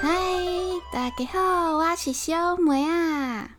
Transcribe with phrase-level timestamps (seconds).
[0.00, 0.10] 嗨，
[0.92, 3.50] 大家好，我是小梅啊。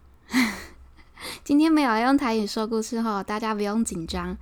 [1.44, 4.38] 今天没有用台语说故事后，大家不用紧张。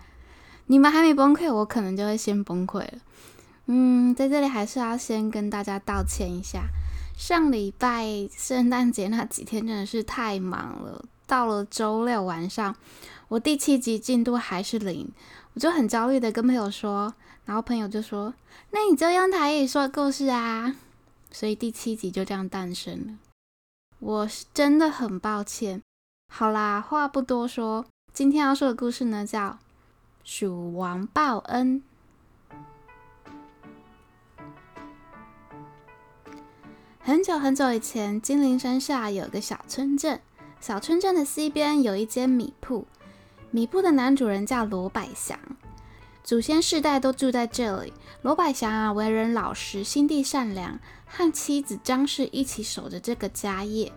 [0.68, 2.94] 你们还没崩溃，我可能就会先崩溃了。
[3.66, 6.68] 嗯，在这里还是要先跟大家道歉一下。
[7.18, 12.76] 上礼拜圣诞节那几天真的是太忙了，到了周六晚上，
[13.28, 15.10] 我第七集进度还是零，
[15.56, 17.14] 我就很焦虑的跟朋友说，
[17.46, 18.36] 然后朋友就说
[18.70, 20.76] ：“那你就用台语说故事啊。”
[21.40, 23.14] 所以第七集就这样诞生了，
[24.00, 25.84] 我是真的很抱歉。
[26.34, 29.50] 好啦，话不多说，今天要说的故事呢，叫
[30.24, 31.84] 《鼠王报恩》。
[37.00, 40.20] 很久很久以前，金陵山下有个小村镇，
[40.60, 42.88] 小村镇的西边有一间米铺，
[43.52, 45.40] 米铺的男主人叫罗百祥。
[46.28, 47.94] 祖先世代都住在这里。
[48.22, 53.90] 罗百祥啊，为人老实，心地善良，和妻子张氏一起守着这个家业。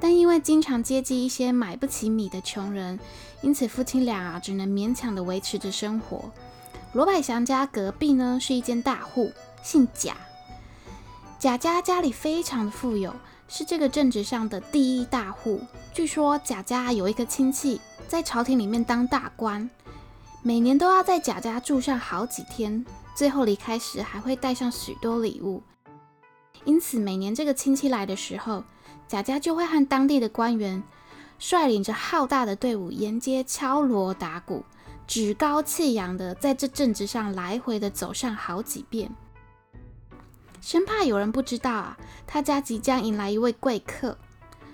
[0.00, 2.98] 但因为经常接济一些买不起米的穷人，
[3.42, 6.28] 因此夫妻俩啊，只能勉强的维持着生活。
[6.94, 9.30] 罗百祥家隔壁呢，是一间大户，
[9.62, 10.16] 姓贾。
[11.38, 13.14] 贾家家里非常的富有，
[13.46, 15.60] 是这个镇子上的第一大户。
[15.94, 19.70] 据说贾家有一个亲戚在朝廷里面当大官。
[20.44, 25.62] 每年都要在贾家住上好几天，最后离开时还会带上许多礼物。
[26.64, 28.64] 因此，每年这个亲戚来的时候，
[29.06, 30.82] 贾家就会和当地的官员
[31.38, 34.64] 率领着浩大的队伍沿街敲锣打鼓，
[35.06, 39.14] 趾高气扬的在这镇子上来回的走上好几遍，
[40.60, 44.18] 生怕有人不知道啊，他家即将迎来一位贵客。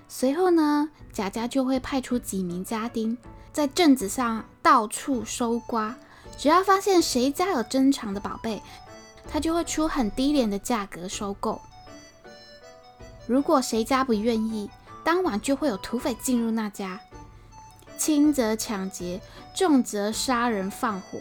[0.09, 3.19] 随后呢，贾家就会派出几名家丁。
[3.59, 5.92] 在镇子上到处搜刮，
[6.37, 8.62] 只要发现谁家有珍藏的宝贝，
[9.28, 11.61] 他就会出很低廉的价格收购。
[13.27, 14.71] 如果谁家不愿意，
[15.03, 17.00] 当晚就会有土匪进入那家，
[17.97, 19.21] 轻则抢劫，
[19.56, 21.19] 重则杀人放火，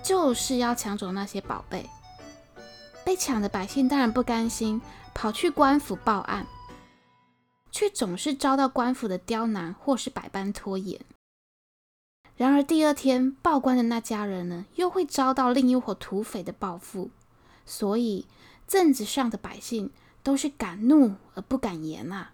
[0.00, 1.90] 就是要抢走那些宝贝。
[3.04, 4.80] 被抢的百姓当然不甘心，
[5.12, 6.46] 跑去官府报案，
[7.72, 11.00] 却总是遭到官府的刁难或是百般拖延。
[12.40, 17.10] 然而第二天报官的那家人呢，又会遭到另一伙土匪的报复，
[17.66, 18.24] 所以
[18.66, 19.90] 镇子上的百姓
[20.22, 22.32] 都是敢怒而不敢言啊。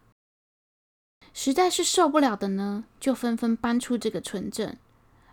[1.34, 4.78] 实在是受不了的呢，就纷纷搬出这个村镇，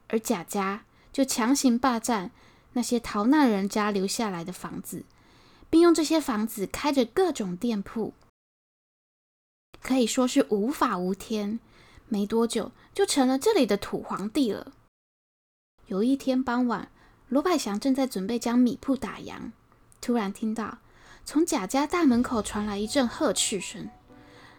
[0.08, 2.32] 而贾家就强行霸占
[2.72, 5.06] 那些逃难人家留下来的房子，
[5.70, 8.16] 并用这些房子开着各种店铺，
[9.84, 11.60] 可以说是无法无天。
[12.14, 14.74] 没多久，就成了这里的土皇帝了。
[15.88, 16.92] 有一天傍晚，
[17.28, 19.50] 罗百祥正在准备将米铺打烊，
[20.00, 20.78] 突然听到
[21.26, 23.90] 从贾家大门口传来一阵呵斥声。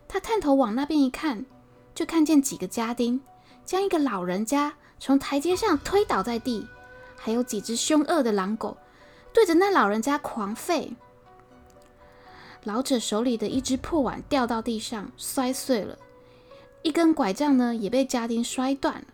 [0.08, 1.46] 他探头往那边一看，
[1.94, 3.20] 就看见几个家丁
[3.64, 6.66] 将一个老人家从台阶上推倒在地，
[7.14, 8.76] 还有几只凶恶的狼狗
[9.32, 10.92] 对着那老人家狂吠。
[12.64, 15.96] 老者手里的一只破碗掉到地上，摔碎了。
[16.84, 19.06] 一根拐杖呢，也被家丁摔断了。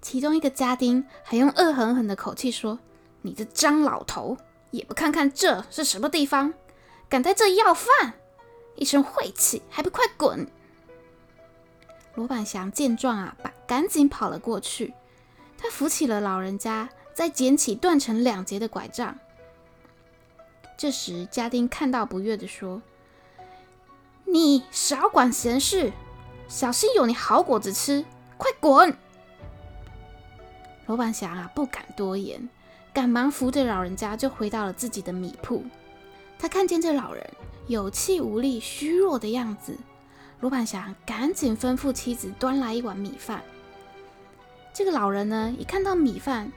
[0.00, 2.78] 其中一个家丁还用恶狠狠的口气说
[3.20, 4.38] ：“你这张老头，
[4.70, 6.54] 也不看看这是什么地方，
[7.10, 8.14] 敢在这要饭，
[8.74, 10.46] 一身晦气，还不快滚！”
[12.16, 14.94] 罗百祥见状啊，把赶紧跑了过去。
[15.58, 19.18] 他扶起了老人家，再捡起断成两截的拐杖。
[20.78, 22.80] 这时，家丁看到不悦地说
[24.24, 25.92] ：“你少管闲事！”
[26.52, 28.04] 小心有你好果子吃！
[28.36, 28.94] 快滚！
[30.84, 32.46] 罗板祥啊，不敢多言，
[32.92, 35.64] 赶忙扶着老人家就回到了自己的米铺。
[36.38, 37.26] 他看见这老人
[37.68, 39.78] 有气无力、虚弱的样子，
[40.40, 43.42] 罗板祥赶紧吩咐妻子端来一碗米饭。
[44.74, 46.52] 这个老人呢，一看到米饭，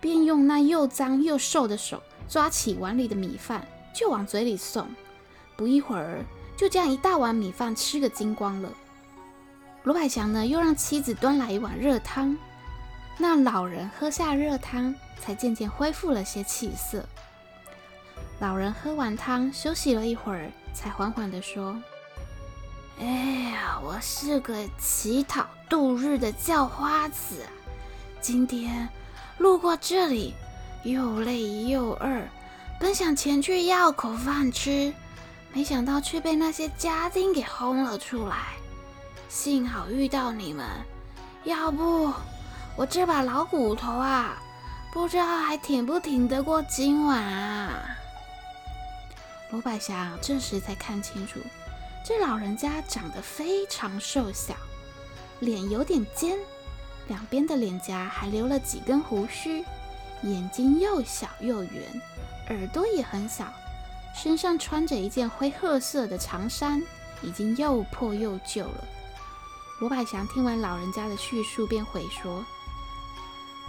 [0.00, 4.88] 便用那又脏又瘦的手抓起碗里的米饭就往嘴里送。
[5.56, 6.24] 不一会儿，
[6.56, 8.68] 就这样一大碗米饭吃个精光了。
[9.82, 12.36] 罗百祥呢，又让妻子端来一碗热汤，
[13.16, 17.02] 那老人喝下热汤，才渐渐恢复了些气色。
[18.40, 21.74] 老人喝完汤，休息了一会儿，才缓缓地说
[23.00, 23.06] ：“哎
[23.52, 27.46] 呀，我是个乞讨度日的叫花子，
[28.20, 28.86] 今天
[29.38, 30.34] 路过这里，
[30.84, 32.22] 又累又饿，
[32.78, 34.92] 本想前去要口饭吃，
[35.54, 38.36] 没想到却被那些家丁给轰了出来。”
[39.30, 40.66] 幸好遇到你们，
[41.44, 42.12] 要不
[42.74, 44.36] 我这把老骨头啊，
[44.92, 47.96] 不知道还挺不挺得过今晚啊！
[49.52, 51.38] 罗百祥这时才看清楚，
[52.04, 54.52] 这老人家长得非常瘦小，
[55.38, 56.36] 脸有点尖，
[57.06, 59.64] 两边的脸颊还留了几根胡须，
[60.24, 62.02] 眼睛又小又圆，
[62.48, 63.44] 耳朵也很小，
[64.12, 66.82] 身上穿着一件灰褐色的长衫，
[67.22, 68.84] 已经又破又旧了。
[69.80, 72.44] 罗百祥听完老人家的叙述，便回说：“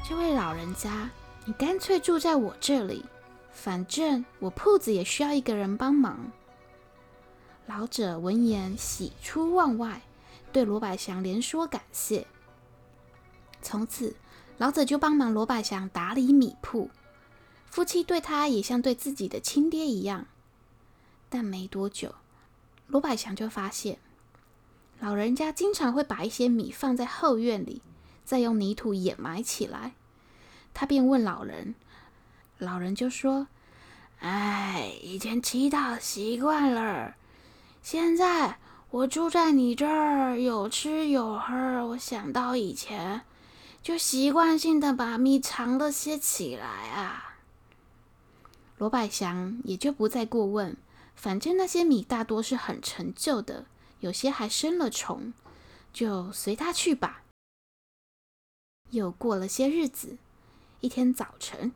[0.03, 1.09] 这位老人家，
[1.45, 3.05] 你干脆住在我这里。”
[3.53, 6.31] 反正我铺子也需要一个人帮忙。
[7.65, 10.01] 老者闻言喜出望外，
[10.51, 12.27] 对罗百祥连说感谢。
[13.61, 14.15] 从此，
[14.57, 16.89] 老者就帮忙罗百祥打理米铺，
[17.67, 20.27] 夫妻对他也像对自己的亲爹一样。
[21.29, 22.15] 但没多久，
[22.87, 23.99] 罗百祥就发现，
[25.01, 27.81] 老人家经常会把一些米放在后院里，
[28.23, 29.93] 再用泥土掩埋起来。
[30.75, 31.73] 他便问老人。
[32.59, 33.47] 老人就说
[34.21, 37.15] ：“哎，以前乞讨习惯了，
[37.81, 38.59] 现在
[38.91, 41.55] 我住在你这儿，有吃有喝。
[41.87, 43.21] 我想到以前，
[43.81, 47.39] 就习惯性的把米藏了些起来啊。”
[48.77, 50.77] 罗百祥也就不再过问，
[51.15, 53.65] 反正那些米大多是很陈旧的，
[54.01, 55.33] 有些还生了虫，
[55.93, 57.23] 就随他去吧。
[58.89, 60.17] 又过了些日子，
[60.81, 61.71] 一天早晨。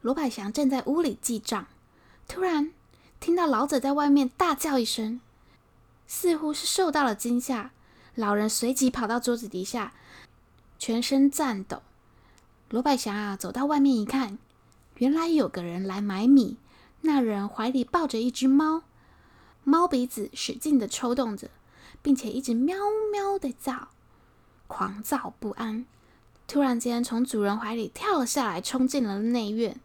[0.00, 1.66] 罗百祥正在屋里记账，
[2.26, 2.72] 突然
[3.20, 5.20] 听到老者在外面大叫一声，
[6.06, 7.72] 似乎是受到了惊吓。
[8.14, 9.92] 老人随即跑到桌子底下，
[10.78, 11.82] 全身颤抖。
[12.70, 14.38] 罗百祥啊，走到外面一看，
[14.96, 16.56] 原来有个人来买米，
[17.02, 18.84] 那人怀里抱着一只猫，
[19.64, 21.50] 猫鼻子使劲的抽动着，
[22.02, 22.76] 并且一直喵
[23.12, 23.88] 喵的叫，
[24.66, 25.86] 狂躁不安。
[26.46, 29.78] 突然间，从主人怀里跳了下来，冲进了内院。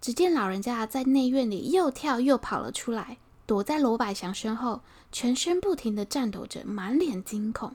[0.00, 7.74] 只见老人家在内院里又跳又跑了出来，躲在罗百祥身后，全身不停的颤抖着，满脸惊恐。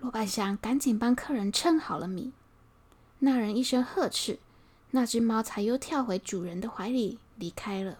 [0.00, 2.32] 罗百祥赶紧帮客人称好了米，
[3.18, 4.38] 那人一声呵斥，
[4.92, 7.98] 那只猫才又跳回主人的怀里离开了。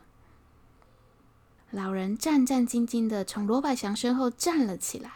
[1.77, 5.11] 老人战战兢兢地从罗百祥身后站了起来。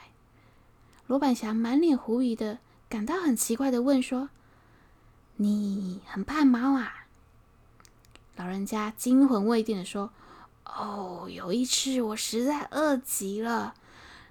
[1.07, 4.29] 罗百祥满脸狐疑的，感到很奇怪的问说
[5.37, 7.07] ：“你很怕猫啊？”
[8.37, 10.13] 老人家惊魂未定地说
[10.67, 13.73] ：“哦，有一次我实在饿极了，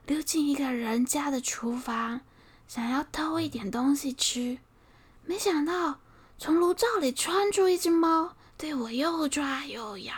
[0.05, 2.21] 溜进一个人家的厨房，
[2.67, 4.59] 想要偷一点东西吃，
[5.25, 5.97] 没想到
[6.37, 10.13] 从炉灶里窜出一只猫，对我又抓又咬。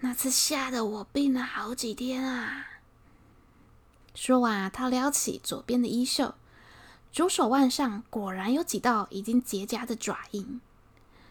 [0.00, 2.66] 那次吓得我病了好几天啊！”
[4.14, 6.34] 说完，他撩起左边的衣袖，
[7.12, 10.60] 左手腕上果然有几道已经结痂的爪印。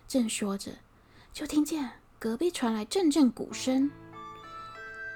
[0.07, 0.71] 正说着。
[1.33, 3.91] 就听见隔壁传来阵阵鼓声。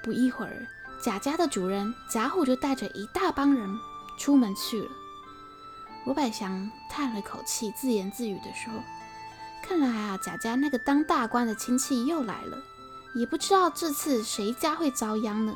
[0.02, 0.68] 不一会儿，
[1.02, 3.66] 贾家的主人贾虎就带着一大帮人
[4.18, 4.90] 出门去了。
[6.04, 8.70] 罗百祥叹了口气，自言自语地说
[9.64, 12.62] ：“看来啊，贾家那个当大官的亲戚又来了，
[13.14, 15.54] 也不知道这次谁家会遭殃呢。”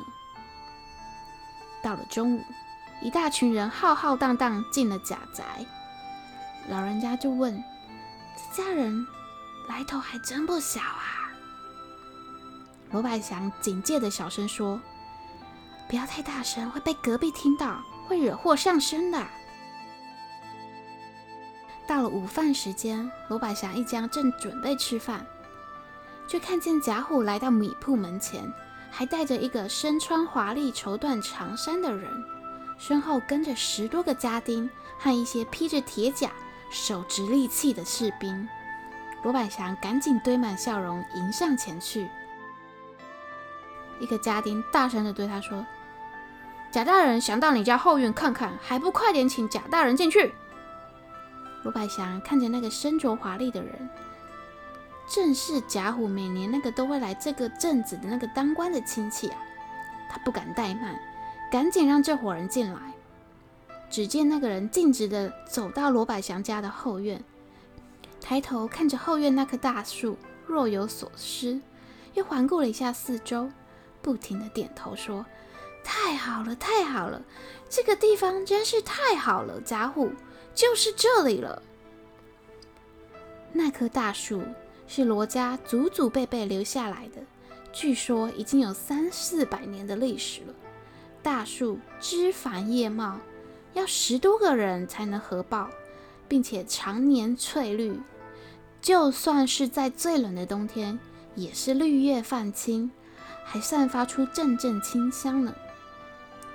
[1.83, 2.43] 到了中午，
[3.01, 5.65] 一大群人浩浩荡荡进了贾宅，
[6.69, 7.63] 老人家就问
[8.55, 9.05] ：“这家人？”
[9.67, 11.31] 来头还真不小啊！
[12.91, 14.79] 罗百祥警戒的小声说
[15.89, 19.25] ：“不要太大声，会被隔壁听到，会惹祸上身的。”
[21.87, 25.25] 到了午饭时间，罗百祥一家正准备吃饭，
[26.27, 28.51] 却看见贾虎来到米铺门前，
[28.91, 32.11] 还带着一个身穿华丽绸缎长衫的人，
[32.77, 36.31] 身后跟着十多个家丁和一些披着铁甲、
[36.69, 38.47] 手执利器的士兵。
[39.23, 42.07] 罗百祥赶紧堆满笑容迎上前去。
[43.99, 45.65] 一个家丁大声地对他说
[46.69, 50.33] ：“贾大人想到你家后院看看，还不快点请贾大人进去？”
[51.63, 53.89] 罗百祥看着那个身着华丽的人，
[55.07, 59.37] 正是贾虎每年那个都会来这个镇子的那个当官的亲戚啊！
[60.09, 60.99] 他不敢怠慢，
[61.51, 62.79] 赶紧让这伙人进来。
[63.89, 67.23] 只见那个人径直的走到罗百祥家的后院。
[68.19, 71.61] 抬头看着后院那棵大树，若有所思，
[72.15, 73.49] 又环顾了一下四周，
[74.01, 75.23] 不停的点头说
[75.85, 77.21] ：“太好了，太好了，
[77.69, 80.11] 这个地方真是太好了，贾虎，
[80.55, 81.61] 就是这里了。”
[83.53, 84.41] 那棵大树
[84.87, 87.21] 是罗家祖祖辈辈留下来的，
[87.73, 90.53] 据说已经有三四百年的历史了。
[91.23, 93.19] 大树枝繁叶茂，
[93.73, 95.69] 要十多个人才能合抱，
[96.27, 97.99] 并且常年翠绿。
[98.79, 100.99] 就算是在最冷的冬天，
[101.33, 102.91] 也是绿叶泛青，
[103.43, 105.53] 还散发出阵阵清香呢。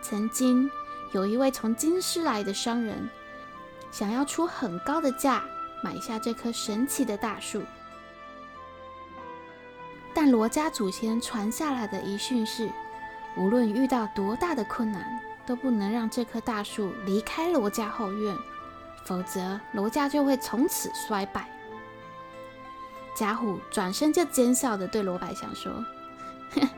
[0.00, 0.70] 曾经
[1.12, 3.10] 有一位从京师来的商人，
[3.90, 5.42] 想要出很高的价
[5.82, 7.60] 买下这棵神奇的大树，
[10.22, 12.68] 但罗家祖先传下来的遗训是，
[13.38, 18.36] 无论遇到多大的困难，都不能让这棵大树离开罗家后院，
[19.06, 21.48] 否则罗家就会从此衰败。
[23.14, 25.72] 贾虎转身就奸笑地对罗百祥说
[26.52, 26.68] ：“哼，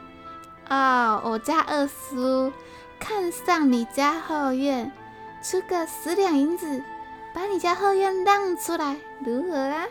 [0.70, 2.52] 哦，我家二叔
[3.00, 4.92] 看上你家后院，
[5.42, 6.80] 出个十两银子，
[7.34, 9.84] 把你家后院让出来，如何啊？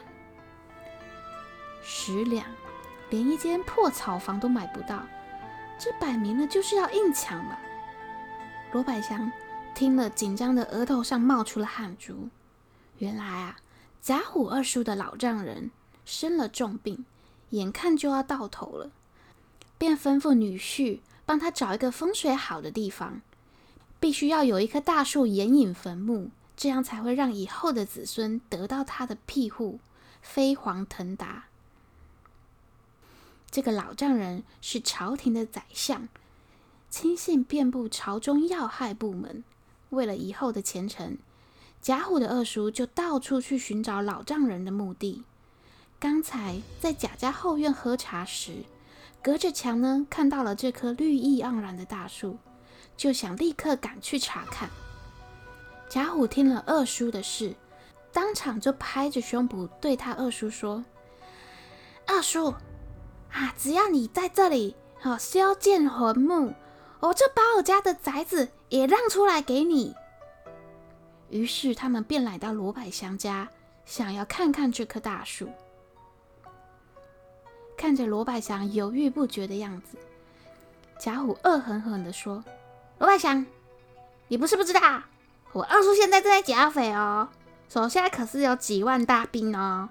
[1.84, 2.46] 十两，
[3.12, 5.06] 连一间破草房都买不到，
[5.78, 7.56] 这摆明了就是要硬抢嘛！”
[8.74, 9.32] 罗百祥
[9.76, 12.30] 听了，紧张的额头上冒出了汗珠。
[12.98, 13.58] 原来啊，
[14.02, 15.70] 贾虎二叔的老丈人。
[16.04, 17.06] 生了重病，
[17.52, 18.92] 眼看就要到头了，
[19.78, 23.22] 便吩咐女婿帮他找一个风水好的地方，
[24.00, 29.80] 必须要有一棵大树掩隐坟墓，这样才会让以后的子孙得到他的庇护，
[30.22, 31.46] 飞黄腾达。
[33.52, 36.08] 这个老丈人是朝廷的宰相，
[36.90, 39.44] 亲信遍布朝中要害部门。
[39.90, 41.18] 为了以后的前程，
[41.82, 45.24] 贾虎的二叔就到处去寻找老丈人的墓地。
[46.00, 48.64] 刚才在贾家后院喝茶时，
[49.22, 52.38] 隔着墙呢看到了这棵绿意盎然的大树，
[52.96, 54.70] 就想立刻赶去查看。
[55.90, 57.54] 贾虎听了二叔的事，
[58.14, 60.86] 当场就拍着胸脯对他二叔说
[62.08, 62.54] ：“二叔
[63.32, 66.54] 啊，只要你在这里好修建坟墓，
[67.00, 69.96] 我就把我家的宅子也让出来给你。”
[71.30, 73.48] 于是他们便来到罗百祥家，
[73.86, 75.50] 想要看看这棵大树。
[77.78, 79.98] 看着罗百祥犹豫不决的样子，
[81.00, 82.44] 贾虎恶狠狠地说
[83.00, 83.46] ：“罗百祥，
[84.28, 85.02] 你不是不知道，
[85.54, 87.30] 我二叔现在正在剿匪哦，
[87.70, 89.90] 手下可是有几万大兵哦。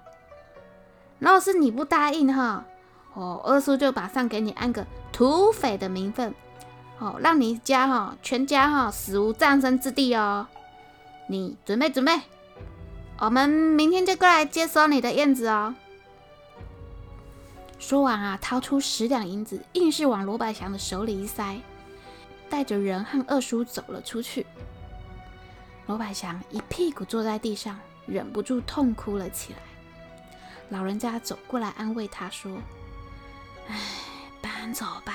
[1.17, 2.63] 若是你不答应哈，
[3.13, 6.33] 我二叔就马上给你安个土匪的名分，
[6.99, 10.47] 哦，让你家哈全家哈死无葬身之地哦。
[11.27, 12.21] 你准备准备，
[13.19, 15.75] 我们明天就过来接收你的燕子哦。”
[17.79, 21.59] 说完啊，掏出十两银子，硬是往罗百祥的手里一塞，
[22.49, 24.45] 带着人和二叔走了出去。
[25.87, 29.59] 罗百祥一屁股坐在地上，忍不住痛哭了起来。
[30.69, 32.51] 老人家走过来安慰他说
[33.67, 33.75] ：“哎，
[34.41, 35.13] 搬走吧，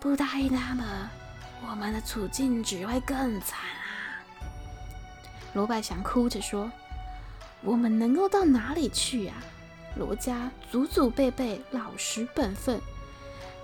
[0.00, 0.86] 不答应他们，
[1.68, 4.20] 我们的处境只会更惨啊。”
[5.54, 6.70] 罗百祥哭着说
[7.62, 9.34] ：“我们能够到哪里去呀？”
[9.96, 12.78] 罗家祖祖辈辈老实本分，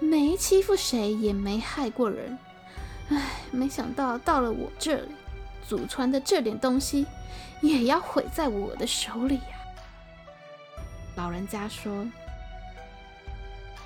[0.00, 2.38] 没欺负谁，也没害过人。
[3.10, 5.08] 唉，没想到到了我这里，
[5.68, 7.06] 祖传的这点东西
[7.60, 9.58] 也要毁在我的手里呀！
[11.14, 12.06] 老人家说：“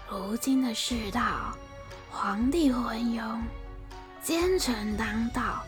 [0.09, 1.57] 如今的世道，
[2.11, 3.41] 皇帝昏庸，
[4.23, 5.63] 奸臣当道，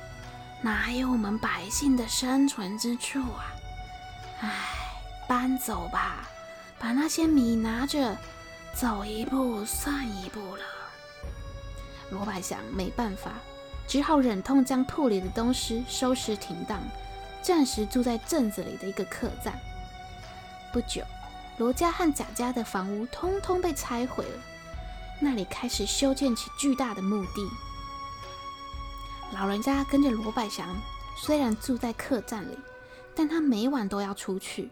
[0.62, 3.52] 哪有我们百姓的生存之处啊？
[4.40, 4.50] 唉，
[5.28, 6.28] 搬走吧。”
[6.80, 8.16] 把那些米拿着，
[8.72, 10.62] 走一步算一步了。
[12.10, 13.32] 罗百祥没办法，
[13.88, 16.78] 只好忍痛将铺里的东西收拾停当，
[17.42, 19.58] 暂时住在镇子里的一个客栈。
[20.72, 21.02] 不久，
[21.58, 24.42] 罗家和贾家的房屋通通被拆毁了，
[25.20, 27.48] 那里开始修建起巨大的墓地。
[29.32, 30.74] 老人家跟着罗百祥，
[31.16, 32.56] 虽然住在客栈里，
[33.14, 34.70] 但他每晚都要出去。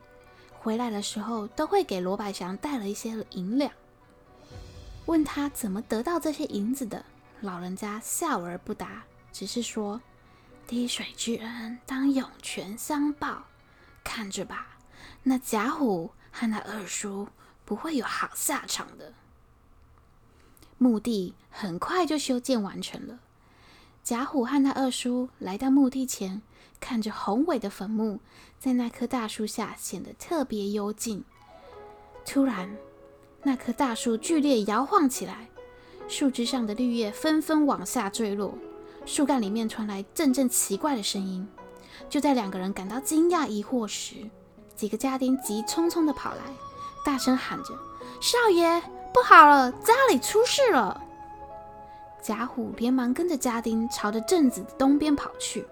[0.58, 3.70] 回来的时候，都会给罗百祥带了一些银两。
[5.06, 7.04] 问他怎么得到这些银子的，
[7.40, 10.00] 老人家笑而不答，只是说
[10.66, 13.42] ：“滴水之恩，当涌泉相报。
[14.02, 14.66] 看着吧，
[15.22, 17.28] 那贾虎和他二叔
[17.64, 19.14] 不会有好下场的。”
[20.76, 23.20] 墓地很快就修建完成了。
[24.04, 26.42] 贾虎和他二叔来到墓地前。
[26.78, 28.20] 看着宏伟的坟墓，
[28.58, 31.24] 在那棵大树下显得特别幽静。
[32.26, 32.76] 突然，
[33.42, 35.48] 那棵大树剧烈摇晃起来，
[36.06, 38.56] 树枝上的绿叶纷纷往下坠落，
[39.06, 41.48] 树干里面传来阵阵奇怪的声音。
[42.10, 44.28] 就在两个人感到惊讶疑惑时，
[44.76, 46.42] 几个家丁急匆匆的跑来，
[47.04, 47.74] 大声喊着
[48.20, 51.00] ：“少爷，不好了，家里出事了！”
[52.22, 55.66] 贾虎连忙跟着家丁朝着镇子的东边跑去。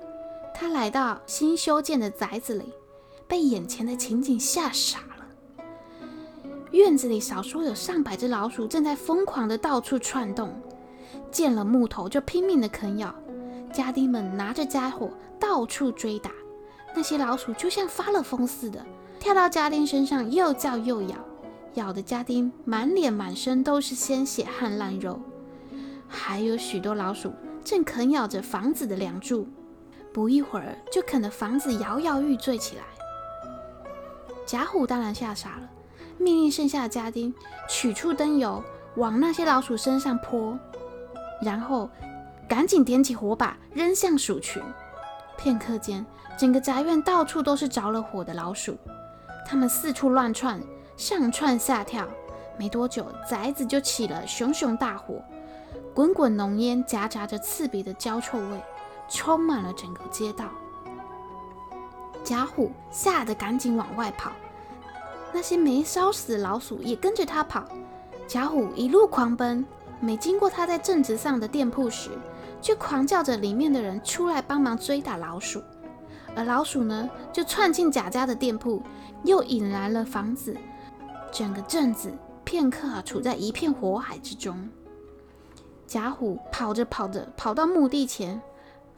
[0.54, 2.73] 他来到新修建的宅子里，
[3.26, 5.26] 被眼前的情景吓傻了。
[6.70, 10.54] 院子里少说有上百只老鼠正在疯狂的到处窜动，
[11.30, 13.12] 见了木头就拼命的啃咬。
[13.73, 16.30] 家丁们拿着家伙到处追打，
[16.94, 18.84] 那些老鼠就像发了疯似的，
[19.18, 21.16] 跳到家丁身上又叫又咬，
[21.74, 25.20] 咬的家丁满脸满身都是鲜血和烂肉。
[26.08, 27.32] 还有许多老鼠
[27.64, 29.48] 正啃咬着房子的梁柱，
[30.12, 32.82] 不一会儿就啃得房子摇摇欲坠起来。
[34.46, 35.70] 贾虎当然吓傻了。
[36.16, 37.34] 命令剩下的家丁
[37.68, 38.62] 取出灯油，
[38.94, 40.56] 往那些老鼠身上泼，
[41.42, 41.90] 然后
[42.48, 44.62] 赶紧点起火把，扔向鼠群。
[45.36, 46.06] 片刻间，
[46.37, 48.76] 整个宅院到处都是着了火的老鼠，
[49.47, 50.61] 它们四处乱窜，
[50.97, 52.07] 上窜下跳。
[52.57, 55.23] 没多久，宅子就起了熊熊大火，
[55.93, 58.62] 滚滚浓烟夹杂着刺鼻的焦臭味，
[59.09, 60.45] 充满了整个街道。
[62.23, 64.31] 贾虎吓得赶紧往外跑。
[65.33, 67.64] 那些没烧死的老鼠也跟着他跑，
[68.26, 69.67] 贾虎一路狂奔，
[69.99, 72.11] 每经过他在镇子上的店铺时，
[72.61, 75.61] 就狂叫着里面的人出来帮忙追打老鼠，
[76.37, 78.83] 而老鼠呢，就窜进贾家的店铺，
[79.25, 80.57] 又引燃了房子，
[81.31, 82.12] 整个镇子
[82.45, 84.69] 片刻啊处在一片火海之中。
[85.87, 88.41] 贾虎跑着跑着跑到墓地前，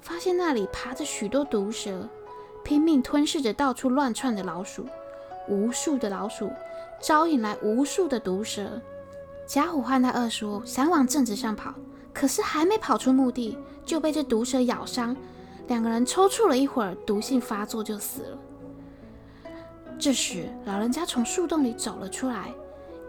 [0.01, 2.09] 发现那里爬着许多毒蛇，
[2.65, 4.87] 拼命吞噬着到处乱窜的老鼠。
[5.49, 6.51] 无数的老鼠
[7.01, 8.81] 招引来无数的毒蛇，
[9.47, 11.75] 贾虎和他二叔想往镇子上跑，
[12.13, 15.17] 可是还没跑出墓地，就被这毒蛇咬伤。
[15.69, 18.39] 两个人抽搐了一会儿，毒性发作就死了。
[19.99, 22.53] 这时，老人家从树洞里走了出来，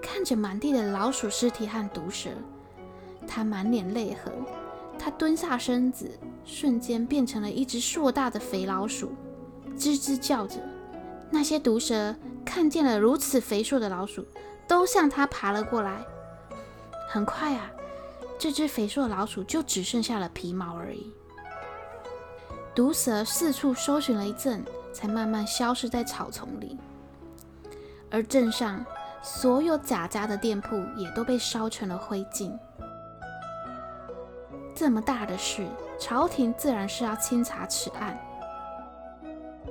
[0.01, 2.29] 看着满地的老鼠尸体和毒蛇，
[3.27, 4.33] 他满脸泪痕。
[4.99, 6.09] 他蹲下身子，
[6.43, 9.11] 瞬间变成了一只硕大的肥老鼠，
[9.77, 10.55] 吱吱叫着。
[11.29, 14.25] 那些毒蛇看见了如此肥硕的老鼠，
[14.67, 16.03] 都向它爬了过来。
[17.07, 17.69] 很快啊，
[18.39, 21.13] 这只肥硕的老鼠就只剩下了皮毛而已。
[22.77, 24.63] 毒蛇四处搜寻了一阵，
[24.93, 26.77] 才慢慢消失在草丛里。
[28.11, 28.85] 而镇上
[29.19, 32.55] 所有贾家的店铺也都被烧成了灰烬。
[34.75, 35.67] 这么大的事，
[35.99, 38.15] 朝廷自然是要清查此案。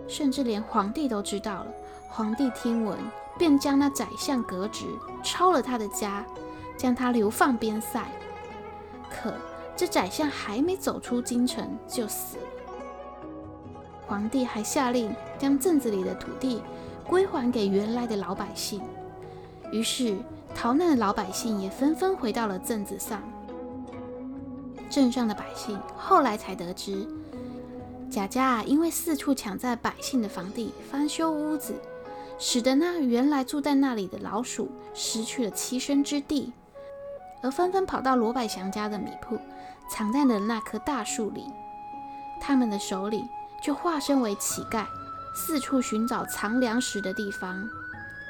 [0.09, 1.67] 甚至连皇帝都知道了。
[2.09, 2.99] 皇帝听闻，
[3.39, 4.85] 便将那宰相革职，
[5.23, 6.27] 抄了他的家，
[6.77, 8.05] 将他流放边塞。
[9.09, 9.33] 可
[9.77, 12.46] 这宰相还没走出京城就死了。
[14.17, 16.63] 皇帝还下令将镇子里的土地
[17.07, 18.81] 归还给原来的老百姓。
[19.71, 20.17] 于是
[20.55, 23.23] 逃难的老百姓也纷纷回到了镇子上。
[24.89, 27.07] 镇上的百姓后来才得知。
[28.11, 31.75] 贾家因为四处抢在百姓的房地，翻修屋子，
[32.39, 36.55] 使得那原来住在那里的老鼠失去了栖身之地，
[37.43, 39.37] 而纷纷跑到罗百祥家的米铺，
[39.91, 41.45] 藏在了那棵大树里。
[42.41, 43.29] 他们的首领
[43.67, 44.87] 就化身为乞丐，
[45.35, 47.69] 四处寻找藏粮食的地方。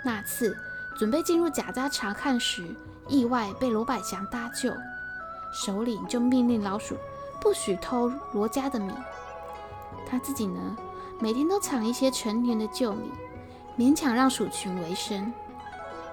[0.03, 0.57] 那次
[0.97, 2.65] 准备进入贾家查看时，
[3.07, 4.73] 意外被罗百祥搭救，
[5.53, 6.97] 首领就命令老鼠
[7.39, 8.91] 不许偷罗家的米。
[10.09, 10.75] 他自己呢，
[11.21, 13.11] 每天都抢一些陈年的旧米，
[13.77, 15.31] 勉强让鼠群为生。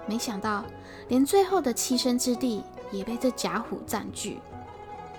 [0.05, 0.65] 没想到，
[1.07, 4.41] 连最后的栖身之地也被这贾虎占据。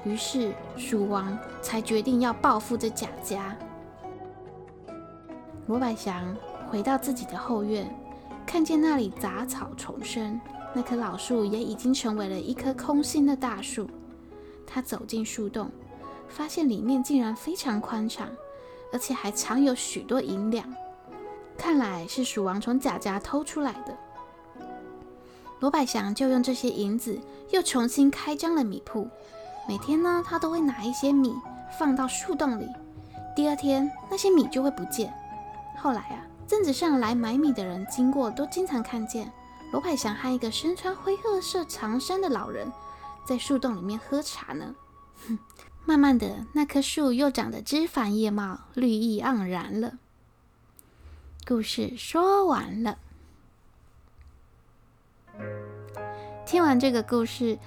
[0.04, 3.56] 于是，鼠王才决定要报复这贾家。
[5.66, 6.37] 罗百祥
[6.68, 7.88] 回到自己的后院，
[8.46, 10.40] 看见那里杂草丛生，
[10.74, 13.88] 那棵老树也已经成为了一棵空心的大树。
[14.66, 15.70] 他走进树洞，
[16.29, 18.29] 发现里面竟然非常宽敞。
[18.92, 20.72] 而且还藏有许多银两，
[21.59, 23.98] 看来是鼠王从贾家偷出来的。
[25.59, 27.18] 罗百祥就用这些银子
[27.50, 29.09] 又重新开张了米铺。
[29.66, 31.35] 每天呢，他都会拿一些米
[31.77, 32.68] 放到树洞里。
[33.35, 35.12] 第二天，那些米就会不见。
[35.76, 39.32] 后来啊，镇子上来买米的人经过，都经常看见
[39.72, 42.72] 罗百祥和一个身穿灰褐色长衫的老人
[43.26, 44.74] 在树洞里面喝茶呢。
[45.26, 45.38] 哼。
[45.87, 49.98] 慢慢的，那棵树又长得枝繁叶茂，绿意盎然了。
[51.46, 52.96] 故事说完了。
[56.46, 57.58] 听完这个故事，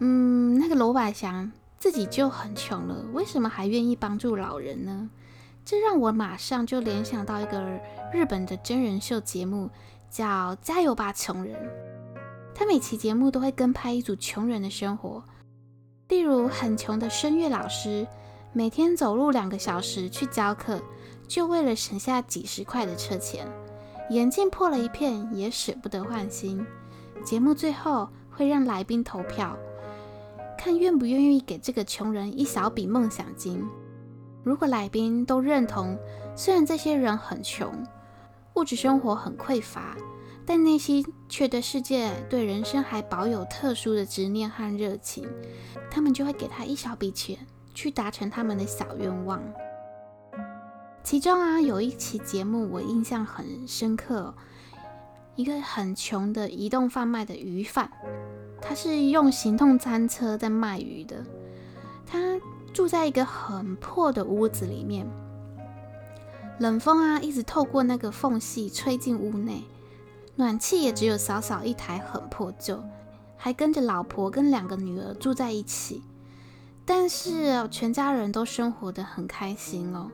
[0.00, 5.08] 嗯，那个罗百祥自己就很穷了，为什么还愿意帮助老人呢？
[5.64, 7.62] 这让我马上就联想到一个
[8.12, 9.70] 日本的真人秀节目，
[10.10, 11.54] 叫《加油吧穷人》。
[12.54, 15.22] 他每期节目都会跟拍一组穷人的生活。
[16.08, 18.06] 例如，很穷的声乐老师，
[18.52, 20.82] 每天走路两个小时去教课，
[21.28, 23.46] 就为了省下几十块的车钱。
[24.10, 26.66] 眼镜破了一片，也舍不得换新。
[27.24, 29.56] 节目最后会让来宾投票，
[30.58, 33.64] 看愿不愿意给这个穷人一小笔梦想金。
[34.42, 35.98] 如果来宾都认同，
[36.34, 37.70] 虽然这些人很穷，
[38.54, 39.96] 物质生活很匮乏，
[40.46, 45.28] 但内心却对世界、对人生还保有特殊的执念和热情，
[45.90, 47.38] 他们就会给他一小笔钱，
[47.74, 49.42] 去达成他们的小愿望。
[51.02, 54.34] 其中啊，有一期节目我印象很深刻，
[55.34, 57.90] 一个很穷的移动贩卖的鱼贩，
[58.60, 61.24] 他是用行动餐车在卖鱼的，
[62.72, 65.06] 住在一个很破的屋子里面，
[66.58, 69.64] 冷风啊一直透过那个缝隙吹进屋内，
[70.36, 72.82] 暖气也只有小小一台，很破旧，
[73.36, 76.02] 还跟着老婆跟两个女儿住在一起，
[76.84, 80.10] 但是全家人都生活得很开心哦。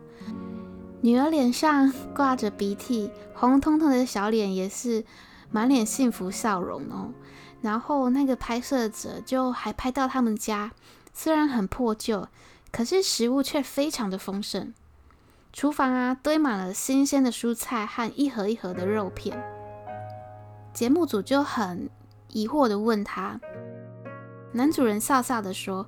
[1.02, 5.04] 女儿脸上挂着鼻涕，红彤彤的小脸也是
[5.50, 7.12] 满脸幸福笑容哦。
[7.60, 10.72] 然后那个拍摄者就还拍到他们家，
[11.18, 12.29] 虽然很破旧，
[12.70, 14.74] 可是食物却非常的丰盛。
[15.50, 19.42] 厨房啊堆满了新鲜的蔬菜和一盒一盒的肉片。
[20.74, 21.88] 节目组就很
[22.29, 23.40] 疑惑的问他，
[24.52, 25.87] 男主人笑笑的说：“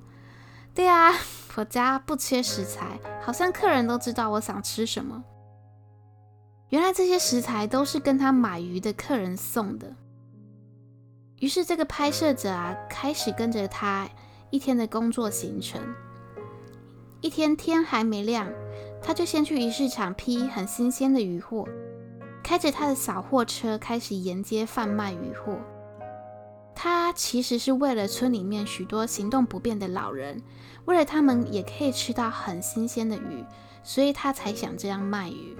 [0.73, 1.13] 对啊。”
[1.55, 5.21] 我家不缺食材，好像客人都知道我想吃什么。
[6.69, 9.93] 原来这些食材都是跟他买鱼的客人送的。
[11.39, 14.07] 于是这个拍摄者啊，开始跟着他
[14.51, 15.81] 一天的工作行程。
[17.21, 18.49] 一天天还没亮，
[19.01, 21.67] 他就先去鱼市场批很新鲜的鱼货，
[22.43, 25.57] 开着他的小货车开始沿街贩卖鱼货。
[26.73, 30.41] 他其实是为了村里面许多行动不便的老人。
[30.85, 33.43] 为了他们也可以吃到很新鲜的鱼，
[33.83, 35.55] 所以他才想这样卖鱼。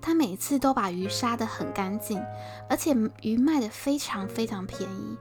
[0.00, 2.22] 他每次都把鱼杀得很干净，
[2.70, 5.16] 而且鱼卖得非常非常便宜，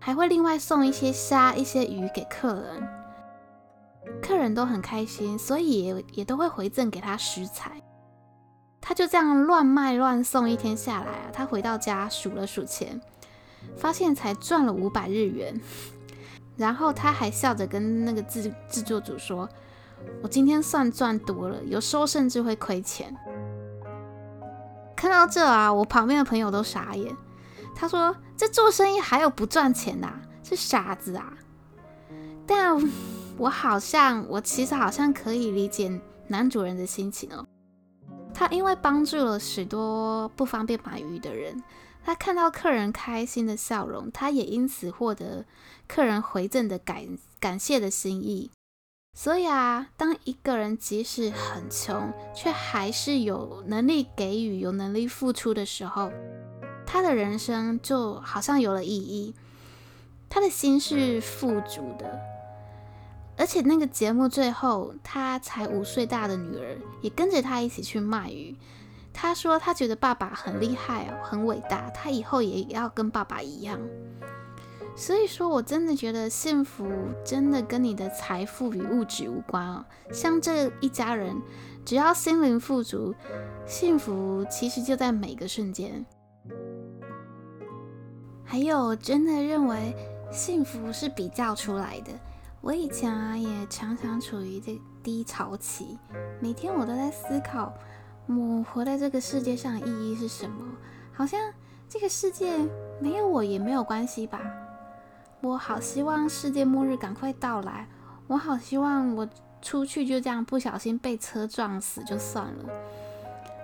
[0.00, 2.88] 还会另外送一些虾、一些鱼给客人。
[4.22, 7.80] 客人都很开心，所以也也都会回赠给他食材。
[8.80, 12.98] 他就这样乱卖乱送，一天下来啊，他回到家数了数钱，
[13.76, 15.60] 发现才赚了五百日元。
[16.56, 19.48] 然后他还笑着跟那个制制作组说
[20.22, 23.14] ：“我今天算赚多了，有时候甚至会亏钱。”
[24.96, 27.14] 看到这啊，我旁边的朋友都傻眼。
[27.74, 30.20] 他说：“这做生意还有不赚钱的啊？
[30.42, 31.32] 是傻子啊！”
[32.46, 32.76] 但
[33.36, 37.46] 我好像，我其实好像可以理解男主人的心情哦。
[38.34, 41.62] 他因为帮助了许多不方便买鱼的人。
[42.02, 45.44] 他看到客人开心的笑容，他也因此获得
[45.86, 47.04] 客人回赠的感
[47.38, 48.50] 感谢的心意。
[49.12, 56.10] 所以啊，当一个人即使很穷，却还是有能力给予、有能力付出的时候，
[56.92, 59.32] 他的人生就好像有了意义。
[60.28, 62.18] 他的心是富足的，
[63.36, 68.56] 而且那个节目最后，他才五岁大的女儿也跟着他一起去卖鱼。
[69.12, 73.78] 他说：“他觉得爸爸很厉害哦，很伟大，他以后也要跟爸爸一样。”
[74.96, 76.84] 所以说，我真的觉得幸福
[77.24, 79.84] 真的跟你的财富与物质无关哦。
[80.12, 81.40] 像这一家人，
[81.84, 83.14] 只要心灵富足，
[83.64, 86.04] 幸福其实就在每个瞬间。
[88.50, 89.94] 还有，真的认为
[90.32, 92.10] 幸福是比较出来的。
[92.60, 95.96] 我以前啊，也常常处于这低潮期，
[96.40, 97.72] 每天我都在思考。
[98.26, 100.66] 我活在这个世界上的意义是什么？
[101.12, 101.38] 好像
[101.88, 102.58] 这个世界
[102.98, 104.40] 没有我也没有关系吧。
[105.42, 107.86] 我好希望世界末日赶快到来。
[108.26, 109.28] 我好希望我
[109.62, 112.64] 出去就这样不小心被车撞死就算了，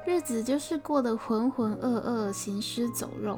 [0.07, 3.37] 日子就是过得浑浑噩噩、行尸走肉。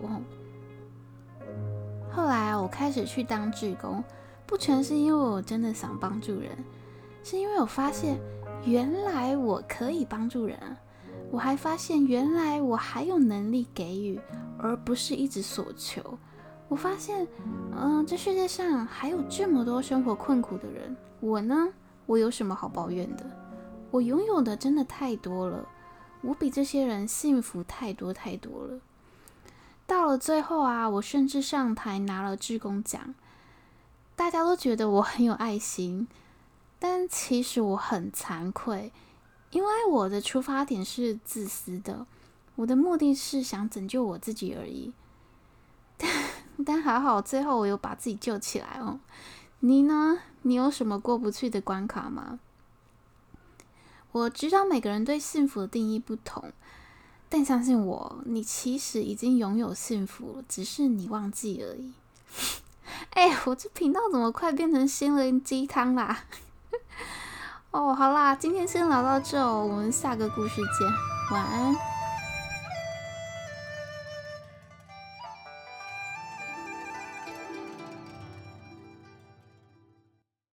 [2.18, 4.02] 后来啊，我开始去当志工，
[4.44, 6.50] 不全是因为我真的想帮助人，
[7.22, 8.18] 是因为我发现
[8.64, 10.58] 原来我可以帮助人。
[11.30, 14.20] 我还发现，原来我还有能力给予，
[14.58, 16.02] 而不是一直索求。
[16.66, 17.24] 我发现，
[17.70, 21.68] 嗯，这世界上还有这么多生活困苦的人，我呢，
[22.04, 23.24] 我有什么好抱怨的？
[23.92, 25.64] 我拥有的真的太多了，
[26.22, 28.80] 我比这些人幸福太多太多了。
[29.88, 33.14] 到了最后啊，我甚至上台拿了志工奖，
[34.14, 36.06] 大家都觉得我很有爱心，
[36.78, 38.92] 但其实我很惭愧。
[39.50, 42.06] 因为我的出发点是自私的，
[42.56, 44.92] 我的目的是想拯救我自己而已。
[45.96, 46.10] 但
[46.66, 49.00] 但还好，最后我又把自己救起来哦。
[49.60, 50.18] 你呢？
[50.42, 52.38] 你有什么过不去的关卡吗？
[54.12, 56.52] 我知道每个人对幸福的定义不同，
[57.28, 61.92] 但相信我，你其实已经拥有幸福了，只是你忘记而已。
[63.10, 66.24] 哎，我这频道怎么快变成心灵鸡汤啦？
[67.70, 70.88] 哦，好啦，今天先聊到这，我们下个故事见，
[71.30, 71.97] 晚安。